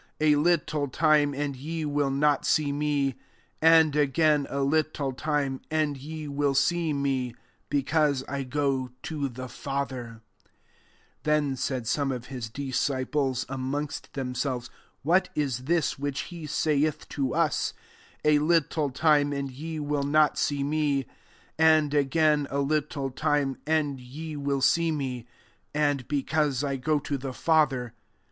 16 0.19 0.33
A 0.35 0.41
little 0.41 0.87
time, 0.87 1.35
and 1.35 1.55
ye 1.55 1.85
will 1.85 2.09
not 2.09 2.43
see 2.43 2.71
me;^ 2.73 3.17
and 3.61 3.93
s^ain, 3.93 4.47
a 4.49 4.61
little 4.63 5.11
time, 5.13 5.61
and 5.69 5.95
ye 5.95 6.27
will 6.27 6.55
see 6.55 6.91
me; 6.91 7.35
[be* 7.69 7.83
cause 7.83 8.23
I 8.27 8.41
go 8.41 8.89
to 9.03 9.29
the 9.29 9.47
Father]." 9.47 10.23
17 11.23 11.23
Then 11.49 11.55
said 11.55 11.83
Bome 11.95 12.13
of 12.13 12.29
bis 12.29 12.49
disciples, 12.49 13.45
amongst 13.47 14.11
themselvesy. 14.13 14.69
<^ 14.69 14.69
What 15.03 15.29
is 15.35 15.65
this 15.65 15.99
which 15.99 16.21
he 16.21 16.47
saithi 16.47 17.07
to 17.09 17.35
us, 17.35 17.75
<A 18.25 18.39
little 18.39 18.89
time, 18.89 19.31
and 19.31 19.51
ye 19.51 19.79
will 19.79 20.01
not 20.01 20.35
see 20.35 20.63
me: 20.63 21.05
and 21.59 21.93
again, 21.93 22.47
a 22.49 22.57
little 22.59 23.11
time, 23.11 23.55
and 23.67 23.99
ye 24.01 24.35
will 24.35 24.61
see 24.61 24.91
me:' 24.91 25.27
and,.' 25.75 26.07
Because 26.07 26.63
1 26.63 26.79
go 26.79 26.97
to 26.97 27.19
the 27.19 27.33
Fa 27.33 27.67
ther?'" 27.69 27.93